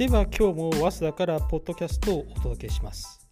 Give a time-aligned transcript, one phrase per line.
[0.00, 3.28] では今日も早稲田からポッドキャストをお届けします。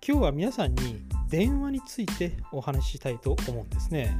[0.00, 4.16] 今日は皆さんに電話についてお話ししたいと思うんですね。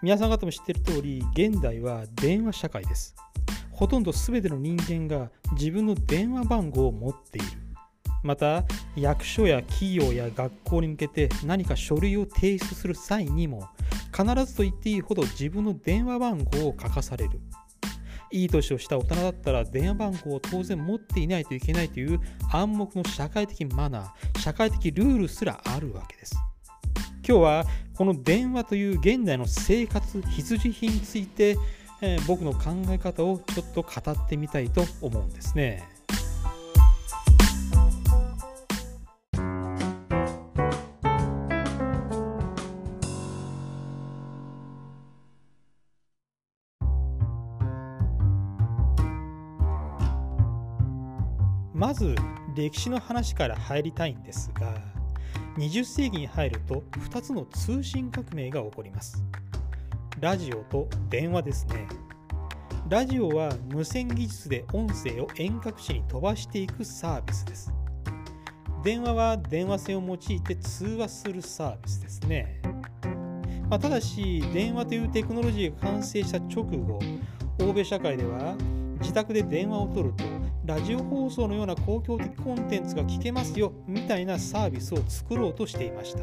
[0.00, 3.16] 皆さん方も知っている通り現代は電話社会です。
[3.72, 7.46] ほとんど全ての人間が自分の電話番号を持っている。
[8.22, 8.62] また
[8.94, 13.68] 役所や企業や学校に向けて何か書類を提出する際にも
[14.16, 17.40] 必ずと言っていいほど自分の電話番号を書かされる。
[18.32, 26.34] いい年をした大人だったら電話番号を当然持っていないといけないという暗黙の社会的マナー社会的ルールすらあるわけです。
[27.26, 27.64] 今日は
[27.94, 31.56] この電話という現代の生活必需品について、
[32.00, 35.84] えー、僕の考え方をちょっと語ってみたいと思うんですね。
[51.82, 52.14] まず
[52.54, 54.72] 歴史の話から入りたいんですが
[55.58, 59.24] 20世紀に入ると2つの通信革命が起こります。
[60.20, 61.88] ラジオと電話ですね。
[62.88, 67.72] ラジオは無線技術で音声を遠隔地に飛ばしていくサービスです。
[68.84, 72.62] 電話は電話線を用いて通話するサービスですね、
[73.68, 77.00] まあ、ただし電話というテクノロジーが完成した直後
[77.58, 78.54] 欧米社会では
[79.00, 86.20] 自宅で電話を取るとラジオ放送のような公共的コンテンツが聞けますよみたいなサービスを作ろうとしていました。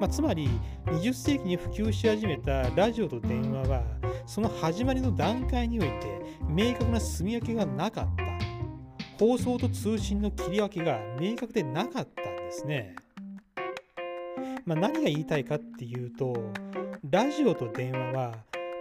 [0.00, 0.48] まあ、つまり
[0.86, 3.82] 20世紀に普及し始めたラジオと電話は
[4.26, 8.24] その始まりの段階において明確な住み分けがなかった
[9.18, 12.94] 放送と通信の切り分けが明確でなかったんですね。
[14.64, 16.34] まあ、何が言いたいかっていうと
[17.10, 18.34] ラジオと電話は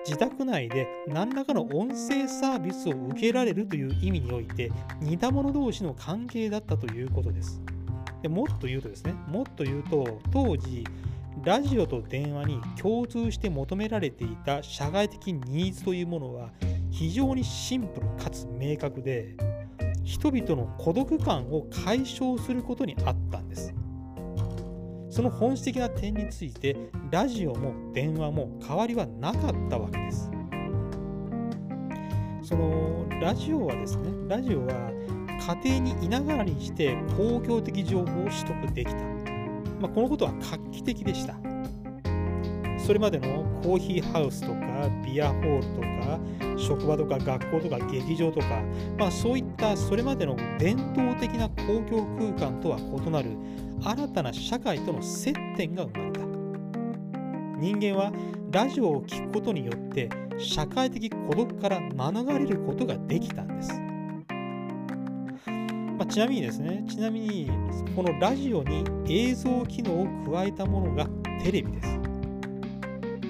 [0.05, 7.61] 自宅内で何らかの音声サービスを受けられるという意味において似た者同士の関係だったということです。
[8.21, 10.85] でもっと言うとですね、もっと言うと当時
[11.43, 16.49] ラジオと電話に共通して求められていた社会的ニーズというものは
[16.91, 19.35] 非常にシンプルかつ明確で
[20.03, 23.73] 人々の孤独感を解消することにあったんです。
[25.13, 26.75] その本質的な点について
[27.11, 30.31] ラジオも電話も変わりはなかったわけです。
[32.41, 34.73] そのラジオはですね、ラジオは
[35.63, 38.97] 家庭にいながらにして公共的情報を取得できた。
[39.79, 41.35] まあ、このことは画期的でした。
[42.79, 46.19] それまでのコーヒーハウスとかビアホールとか
[46.57, 48.47] 職場とか学校とか劇場とか、
[48.97, 53.29] まあ、そういったそれまでの伝統的な公共空間とは異なる
[53.85, 56.23] 新たな社会との接点が生まれた。
[57.59, 58.11] 人間は
[58.51, 63.73] ラジオを聴くことによって社会的孤独から免れることができたんです、
[65.97, 67.49] まあ、ちなみにですねちなみに
[67.95, 71.07] このラジオに映像機能を加えたものが
[71.41, 71.97] テレビです。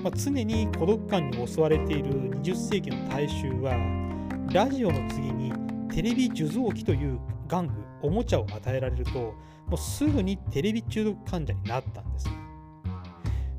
[0.04, 3.78] まあ、常に孤独感に襲われている20世紀の大衆は
[4.52, 5.54] ラジオの次に
[5.94, 9.34] テレビ受像機という玩具おもちゃを与えられると
[9.74, 12.30] もうすぐにテレビ中毒患者になったんです。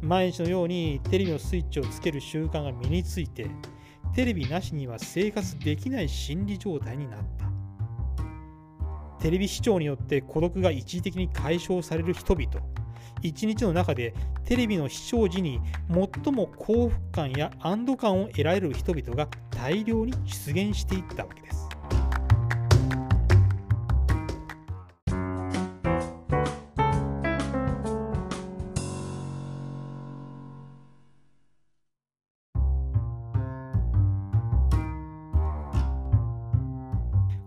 [0.01, 3.51] 毎日のようにテレビのスイッチをつける習慣が身について
[4.15, 7.47] テレビなしには生活できない心理状態になった。
[9.19, 12.65] テレビ視聴によって孤独が一時的に解消される人々。
[13.21, 14.15] 一日の中で
[14.45, 15.59] テレビの視聴時に
[16.23, 21.74] 最も幸福感や安堵感を得られる人々が大量に出現していったわけです。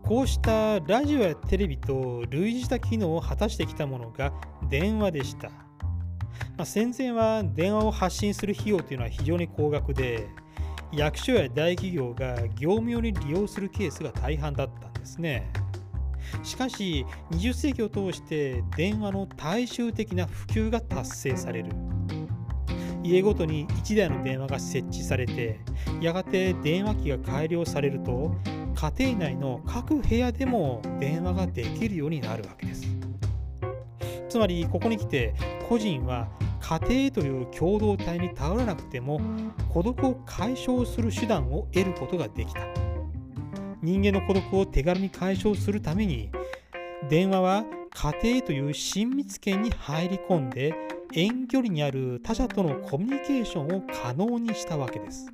[0.08, 4.32] こうしたラジオやテレビと類似した機能を果たしてきたものが
[4.70, 5.50] 電話でした。
[5.50, 10.28] まあ、戦前は電話を発信する費用というのは非常に高額で
[10.94, 15.52] 役所や大企業が業務用に利用するケースが大半だったんですね
[16.44, 21.72] しかし20世紀を通して電話の大衆的な普及が達成される
[23.04, 25.60] 家ごとに1台の電話が設置されて
[26.02, 28.36] やがて電話機が改良されると
[28.78, 32.86] 家庭内の各部屋でも電話ができるようになるわけです。
[34.30, 35.34] つまりここに来て
[35.68, 36.28] 個人は
[36.62, 39.20] 家庭という共同体に頼らなくても
[39.68, 42.62] 孤独を解消する手段を得ることができた。
[43.82, 46.30] 人間の孤独を手軽に解消するために
[47.10, 50.76] 電話は家庭という親密圏に入り込んで
[51.14, 55.32] 遠距離にある他者とのコミュニケーションを可能にしたわけです、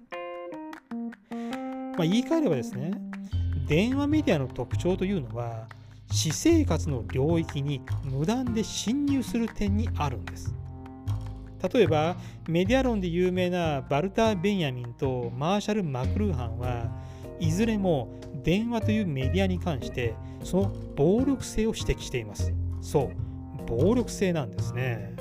[1.98, 2.92] まあ、言い換えればですね
[3.68, 5.68] 電話メディアの特徴というのは
[6.10, 10.54] 私生活の領域に無断で侵入する点にあるんです。
[11.74, 12.18] 例えば
[12.48, 16.92] メディア論で有名なバルター・ベンヤミンとマーシャル・マクルーハンは
[17.40, 20.14] いずれも電話というメディアに関して
[20.44, 22.54] その暴力性を指摘しています。
[22.82, 25.16] そう暴力性なんですね。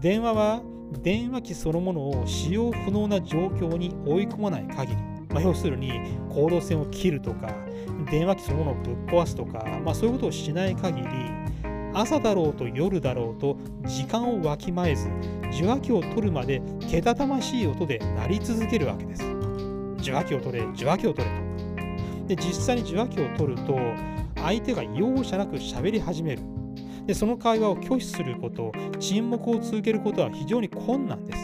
[0.00, 0.62] 電話は
[1.02, 4.98] 電話機そのものを使用不能な状況に追い込まない限り、
[5.32, 5.92] まあ、要するに
[6.28, 7.54] 行動線を切るとか
[8.10, 11.08] 電話機そのものをぶっ壊すとか、まあ、そういうことをしない限り
[11.92, 15.08] 朝だろうと夜だろうと時間をわきまえず
[15.52, 19.24] 受話器を取るまでけたたましい音で鳴り続けるわけです。
[19.98, 21.30] 受話器を取れ受話器を取れ
[22.26, 22.26] と。
[22.28, 23.76] で実際に受話器を取ると
[24.36, 26.42] 相手が容赦なく喋り始める。
[27.06, 31.38] でその会話を拒否すること沈黙を続けることは非常に困難です。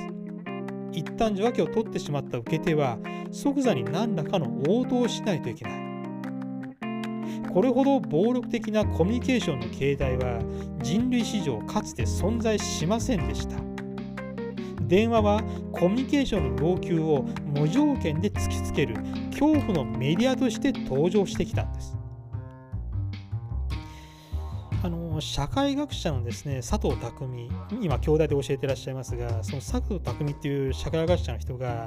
[0.93, 2.99] 一旦受話器を取ってしまった受け手は
[3.31, 5.87] 即座に何らかの応答をしないといけない。
[7.53, 10.41] これほど暴力的なコミュニケーションの形態は
[10.83, 13.57] 人類史上かつて存在しませんでした。
[14.83, 15.43] 電話は
[15.73, 18.97] コミュニケーションの要求を無条件で突きつける
[19.31, 21.97] 恐怖のメディアとして登場してきたんです。
[24.85, 27.51] あの社会学者のですね佐藤匠
[27.81, 31.87] 今兄弟で教えてらっしゃいますがその佐藤匠っていう社会学者の人が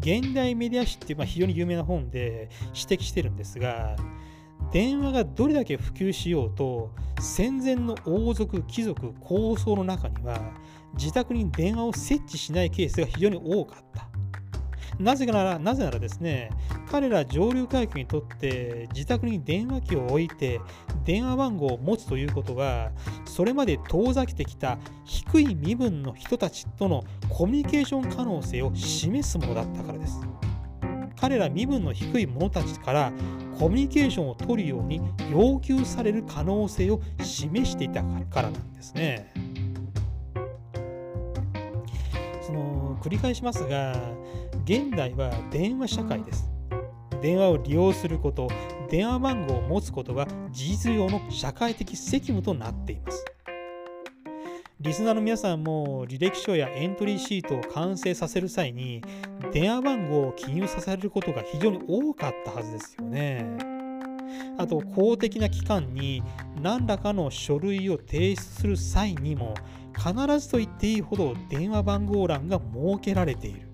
[0.00, 3.96] 現代メディア史っていう、まあ、非常に有名な本で指摘してるんですが
[4.72, 6.90] 電話がどれだけ普及しようと
[7.20, 10.40] 戦前の王族貴族高層の中には
[10.94, 14.08] 自宅に電話を設置しないケースが非常に多かった。
[14.98, 16.50] なぜなら、なぜならですね、
[16.90, 20.60] 彼ら上流階級にとって自宅に電話機を置いて
[21.04, 22.90] 電話番号を持つということは、
[23.24, 30.20] それまで遠ざけてきた低い身分の人たちとのコミュニケーション可能性を示すものだったからです。
[31.22, 33.12] 彼ら身分の低い者たちから
[33.56, 35.00] コミュニケーションを取るように
[35.30, 39.32] 要求される可能性を示していたからなんですね。
[42.40, 43.94] その繰り返しますが
[44.64, 46.50] 現代は電話社会です
[47.20, 48.48] 電話を利用すること
[48.92, 53.24] 電話番号を持つことが事実上の社会的責務となっています
[54.80, 59.02] リスナーの皆さんも履歴書やエントリーシートを完成させる際に
[59.50, 63.46] 電話番号を記入させることが非常に多かったはずですよね。
[64.58, 66.22] あと公的な機関に
[66.60, 69.54] 何らかの書類を提出する際にも
[69.96, 73.72] 必ずと言っていいほど電話番号欄が設けられている。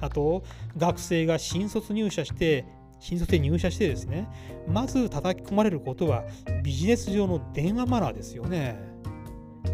[0.00, 0.42] あと、
[0.76, 2.64] 学生が新卒入社して、
[3.00, 4.28] 新卒で入社してですね、
[4.68, 6.24] まず叩き込まれることは
[6.62, 8.78] ビジネス上の電話マナーですよね。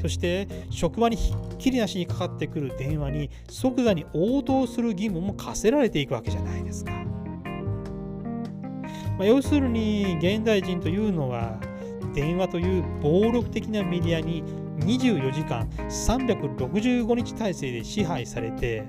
[0.00, 6.92] そして職場にひっきりなしにかかってくる電話に即座に応答する義務も課せられていくわけじゃないですか。
[9.18, 11.58] まあ、要するに現代人というのは
[12.14, 14.44] 電話という暴力的なメディアに
[14.80, 18.84] 24時間365日体制で支配されて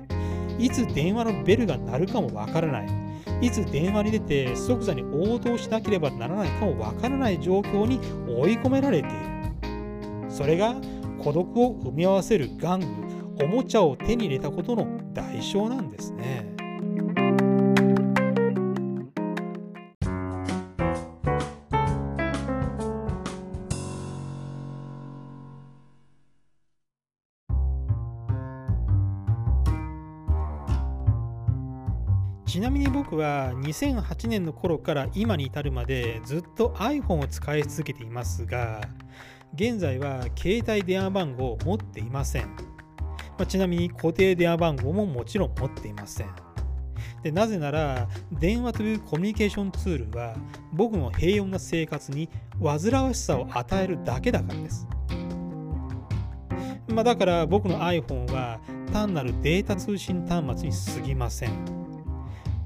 [0.58, 3.07] いつ電話のベルが鳴るかもわからない
[3.40, 9.16] いつ電話に出て即座に応答しなければならないかもわからない状況に追い込められている
[10.28, 10.74] それが
[11.22, 16.47] 孤独を生み合わせる玩具おもちゃを手に入れたことの代償なんですね。
[32.48, 38.80] ちなみに僕は2008年の頃から今に至るまでずっと iPhone を使い続けていますが
[39.52, 46.28] 現在は携帯電話番号を持っていません、まあ、ちなみに固定電話番号ももちろん持っていません。
[47.22, 50.34] でなぜなら電話というコミュニケーションツールは
[50.72, 52.30] 僕の平穏な生活に
[52.62, 54.86] 煩わしさを与えるだけだからです、
[56.86, 58.60] まあ、だから僕の iPhone は
[58.92, 61.77] 単なるデータ通信端末に過ぎません。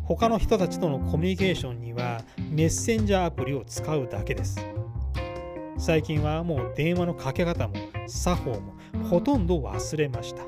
[0.04, 4.64] 他の人たちとのコミュニケーションにはメッセンジャーアプリを使うだけです。
[5.78, 7.74] 最近はもう電話のかけ方も
[8.06, 8.74] 作法も
[9.08, 10.42] ほとんど忘れました。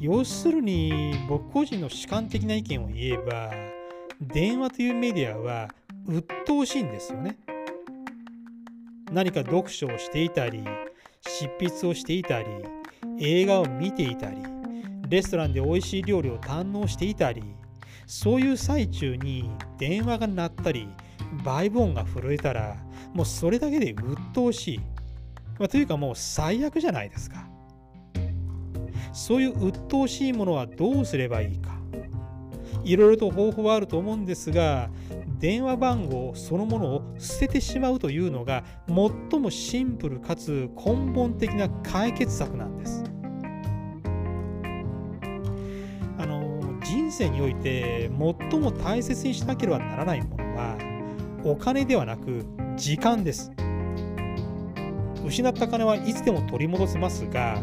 [0.00, 3.52] 要するに僕個人の主観的な意見を言えば
[4.20, 5.68] 電話というメディアは
[6.06, 7.38] 鬱陶しいんですよね。
[9.12, 10.64] 何か読書をしていたり
[11.20, 12.46] 執筆をしていたり
[13.18, 14.36] 映画を見ていたり
[15.08, 17.42] レストランで美味しい料理を堪能していたり
[18.06, 20.88] そういう最中に電話が鳴ったり
[21.44, 22.76] バイブ音が震えたら
[23.12, 24.78] もうそれだけで鬱陶しい、
[25.58, 27.48] まあ、というかもう最悪じゃないですか。
[29.12, 31.78] そういう鬱陶しいものはどうすればいいか。
[32.82, 34.90] いろいろと方法はあると思うんですが
[35.38, 43.13] 電話番号そのものを捨ててしまうというのが最もシンプルかつ根本的な解決策なんです。
[47.14, 48.10] 生において
[48.50, 50.76] 最も大切にしなければならないものは
[51.44, 52.44] お金ではなく
[52.76, 53.52] 時間です。
[55.24, 57.58] 失った金はいつでも取り戻せますが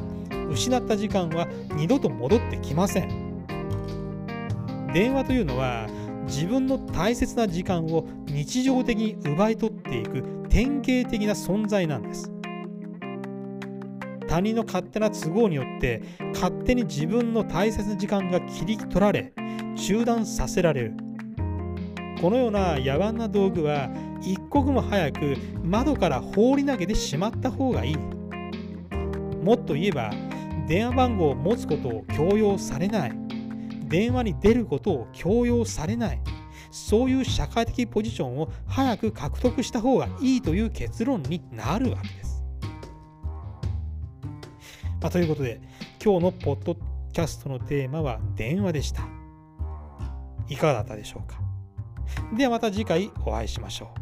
[0.50, 3.32] 失った時間は二度と戻ってきません。
[4.94, 5.88] 電話というのは
[6.26, 12.31] 自分の大切な時間を日常的に奪い取っていく典型的な存在なんです
[14.32, 16.02] 他人の勝手な都合によって
[16.34, 19.34] 勝手に自分の大切な時間が切り取られ
[19.76, 20.94] 中断させられる。
[22.22, 23.90] このような野蛮な道具は
[24.22, 25.36] 一刻も早く
[25.66, 27.98] 窓から放り投げてしまった方がいい。
[29.44, 30.12] もっと言えば
[30.66, 33.12] 電話番号を持つことを強要されない。
[33.90, 36.22] 電話に出ることを強要されない。
[36.72, 42.21] そういう社会的ポジションを早く獲得した方がいいという結論になるわけです。
[45.02, 45.60] まあ、ということで
[46.04, 46.76] 今日のポッド
[47.12, 49.04] キャストのテーマは電話でした。
[50.48, 51.40] いかがだったでしょうか
[52.36, 54.01] ではまた次回お会いしましょう。